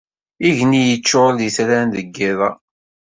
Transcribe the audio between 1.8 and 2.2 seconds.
deg